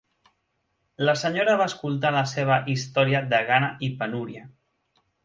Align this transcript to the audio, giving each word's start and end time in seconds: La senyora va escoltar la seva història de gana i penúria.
La 1.09 1.13
senyora 1.23 1.53
va 1.59 1.67
escoltar 1.71 2.11
la 2.15 2.23
seva 2.31 2.57
història 2.73 3.21
de 3.35 3.43
gana 3.51 3.71
i 3.89 3.91
penúria. 4.01 4.43